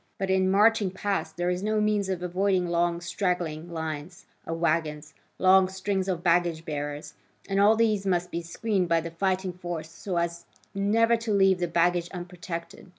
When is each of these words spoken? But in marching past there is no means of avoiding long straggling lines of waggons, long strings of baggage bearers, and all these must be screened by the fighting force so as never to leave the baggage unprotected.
But 0.17 0.31
in 0.31 0.49
marching 0.49 0.89
past 0.89 1.37
there 1.37 1.51
is 1.51 1.61
no 1.61 1.79
means 1.79 2.09
of 2.09 2.23
avoiding 2.23 2.65
long 2.65 3.01
straggling 3.01 3.69
lines 3.71 4.25
of 4.47 4.57
waggons, 4.57 5.13
long 5.37 5.67
strings 5.69 6.07
of 6.07 6.23
baggage 6.23 6.65
bearers, 6.65 7.13
and 7.47 7.59
all 7.61 7.75
these 7.75 8.03
must 8.07 8.31
be 8.31 8.41
screened 8.41 8.89
by 8.89 8.99
the 9.01 9.11
fighting 9.11 9.53
force 9.53 9.91
so 9.91 10.17
as 10.17 10.47
never 10.73 11.15
to 11.17 11.31
leave 11.31 11.59
the 11.59 11.67
baggage 11.67 12.09
unprotected. 12.09 12.89